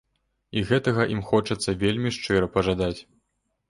[0.59, 2.95] І гэтага ім хочацца вельмі шчыра пажадаць.